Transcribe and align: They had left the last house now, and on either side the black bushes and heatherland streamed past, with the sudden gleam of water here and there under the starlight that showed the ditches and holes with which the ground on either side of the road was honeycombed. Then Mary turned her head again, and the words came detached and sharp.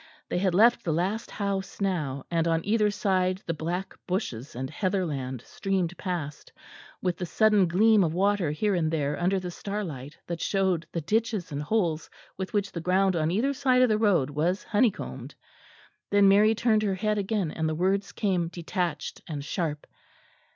They 0.29 0.39
had 0.39 0.55
left 0.55 0.83
the 0.83 0.91
last 0.91 1.29
house 1.29 1.79
now, 1.79 2.25
and 2.31 2.47
on 2.47 2.65
either 2.65 2.89
side 2.89 3.43
the 3.45 3.53
black 3.53 3.93
bushes 4.07 4.55
and 4.55 4.67
heatherland 4.67 5.43
streamed 5.45 5.95
past, 5.95 6.51
with 7.03 7.17
the 7.17 7.27
sudden 7.27 7.67
gleam 7.67 8.03
of 8.03 8.11
water 8.11 8.49
here 8.49 8.73
and 8.73 8.89
there 8.89 9.15
under 9.21 9.39
the 9.39 9.51
starlight 9.51 10.17
that 10.25 10.41
showed 10.41 10.87
the 10.91 11.01
ditches 11.01 11.51
and 11.51 11.61
holes 11.61 12.09
with 12.35 12.51
which 12.51 12.71
the 12.71 12.81
ground 12.81 13.15
on 13.15 13.29
either 13.29 13.53
side 13.53 13.83
of 13.83 13.89
the 13.89 13.99
road 13.99 14.31
was 14.31 14.63
honeycombed. 14.63 15.35
Then 16.09 16.27
Mary 16.27 16.55
turned 16.55 16.81
her 16.81 16.95
head 16.95 17.19
again, 17.19 17.51
and 17.51 17.69
the 17.69 17.75
words 17.75 18.11
came 18.11 18.47
detached 18.47 19.21
and 19.27 19.45
sharp. 19.45 19.85